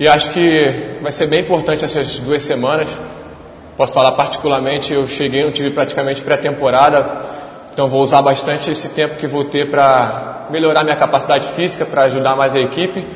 [0.00, 2.88] E acho que vai ser bem importante essas duas semanas.
[3.76, 7.20] Posso falar particularmente, eu cheguei, não tive praticamente pré-temporada,
[7.72, 12.02] então vou usar bastante esse tempo que vou ter para melhorar minha capacidade física, para
[12.02, 13.06] ajudar mais a equipe.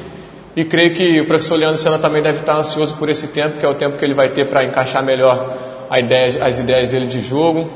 [0.55, 3.65] E creio que o professor Leandro Senna também deve estar ansioso por esse tempo, que
[3.65, 5.57] é o tempo que ele vai ter para encaixar melhor
[5.99, 7.71] ideia, as ideias dele de jogo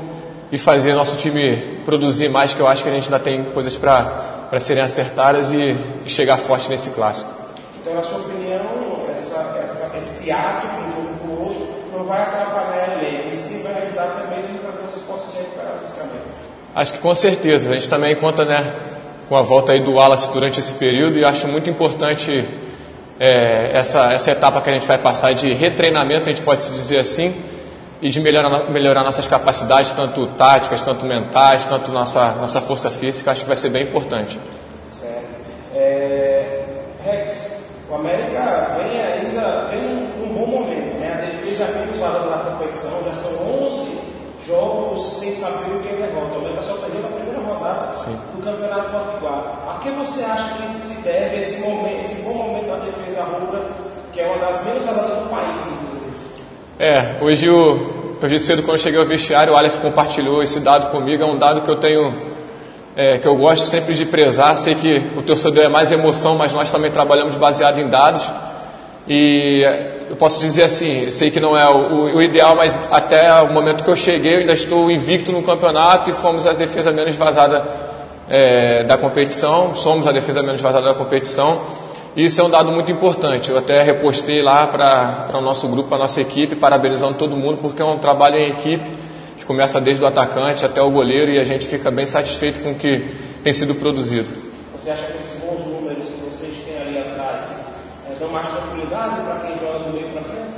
[0.51, 3.75] e fazer nosso time produzir mais, que eu acho que a gente ainda tem coisas
[3.75, 7.31] para serem acertadas e, e, chegar forte nesse clássico.
[7.81, 8.46] Então, na sua opinião,
[9.67, 13.35] essa, esse ato de um jogo para o outro não vai atrapalhar a elenco, e
[13.35, 16.31] sim vai ajudar até mesmo para que vocês possam se recuperar fisicamente?
[16.75, 17.69] Acho que com certeza.
[17.69, 18.75] A gente também conta né,
[19.27, 22.47] com a volta aí do Wallace durante esse período e acho muito importante
[23.19, 26.71] é, essa, essa etapa que a gente vai passar de retreinamento, a gente pode se
[26.71, 27.35] dizer assim,
[28.01, 33.31] e de melhorar, melhorar nossas capacidades, tanto táticas, tanto mentais, tanto nossa, nossa força física,
[33.31, 34.39] acho que vai ser bem importante.
[34.85, 35.25] Certo.
[35.73, 36.63] É,
[37.03, 37.57] Rex,
[37.89, 41.13] o América vem ainda vem um bom momento, né?
[41.13, 41.97] A defesa é menos
[42.77, 43.31] competição, já são
[43.65, 43.97] 11
[44.47, 46.35] jogos sem saber o que é derrota.
[46.35, 48.15] O América só perdeu na primeira rodada Sim.
[48.35, 49.63] do Campeonato Potiguar.
[49.67, 53.61] A que você acha que se deve esse, momento, esse bom momento da defesa rubra,
[54.13, 56.07] que é uma das menos vazadas do país, inclusive?
[56.79, 60.91] É, hoje, o, hoje cedo quando eu cheguei ao vestiário, o Aleph compartilhou esse dado
[60.91, 62.15] comigo, é um dado que eu tenho,
[62.95, 66.53] é, que eu gosto sempre de prezar, sei que o torcedor é mais emoção, mas
[66.53, 68.31] nós também trabalhamos baseado em dados,
[69.07, 69.65] e
[70.09, 73.83] eu posso dizer assim, sei que não é o, o, ideal, mas até o momento
[73.83, 77.67] que eu cheguei, eu ainda estou invicto no campeonato e fomos a defesa menos vazada
[78.29, 81.61] é, da competição, somos a defesa menos vazada da competição,
[82.15, 83.51] isso é um dado muito importante.
[83.51, 87.59] Eu até repostei lá para o nosso grupo, para a nossa equipe, parabenizando todo mundo,
[87.59, 88.97] porque é um trabalho em equipe
[89.37, 92.71] que começa desde o atacante até o goleiro e a gente fica bem satisfeito com
[92.71, 93.13] o que
[93.43, 94.29] tem sido produzido.
[94.75, 97.61] Você acha que esses bons números que vocês têm ali atrás
[98.09, 100.55] é, dão mais tranquilidade para quem joga do meio para frente?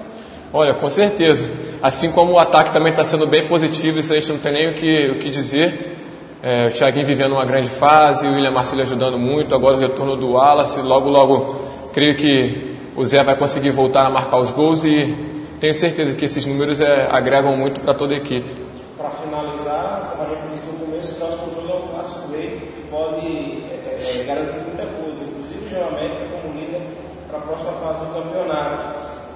[0.52, 1.50] Olha, com certeza.
[1.82, 4.70] Assim como o ataque também está sendo bem positivo, isso a gente não tem nem
[4.72, 5.98] o que, o que dizer.
[6.42, 10.16] É, o Thiaguinho vivendo uma grande fase, o William Marcelo ajudando muito, agora o retorno
[10.16, 11.56] do Wallace, logo, logo
[11.92, 15.14] creio que o Zé vai conseguir voltar a marcar os gols e
[15.60, 18.50] tenho certeza que esses números é, agregam muito para toda a equipe.
[18.98, 22.72] Para finalizar, como a gente disse no começo, o próximo jogo é um clássico rei
[22.76, 26.82] que pode é, é, garantir muita coisa, inclusive o América como líder
[27.30, 28.84] para a próxima fase do campeonato.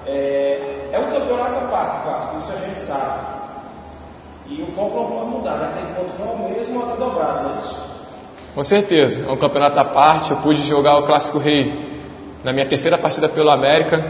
[0.06, 3.34] É, é um campeonato à parte, clássico, isso a gente sabe.
[4.46, 5.72] E o foco não pode mudar, né?
[5.74, 7.94] Tem que continuar o mesmo ou até dobrado, não é isso?
[8.54, 10.30] Com certeza, é um campeonato à parte.
[10.30, 11.72] Eu pude jogar o Clássico Rei
[12.44, 14.04] na minha terceira partida pelo América.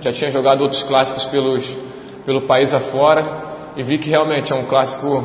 [0.00, 1.76] Já tinha jogado outros clássicos pelos,
[2.24, 3.24] pelo país afora
[3.76, 5.24] e vi que realmente é um clássico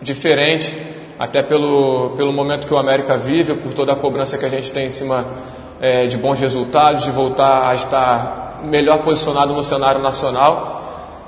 [0.00, 0.76] diferente,
[1.18, 4.72] até pelo, pelo momento que o América vive, por toda a cobrança que a gente
[4.72, 5.24] tem em cima
[5.84, 10.82] é, de bons resultados, de voltar a estar melhor posicionado no cenário nacional.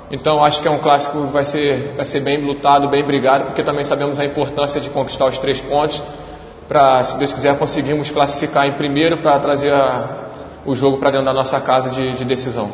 [0.09, 3.43] Então acho que é um clássico que vai ser, vai ser bem lutado, bem brigado,
[3.43, 6.03] porque também sabemos a importância de conquistar os três pontos
[6.67, 10.29] para, se Deus quiser, conseguirmos classificar em primeiro para trazer a,
[10.65, 12.71] o jogo para dentro da nossa casa de, de decisão.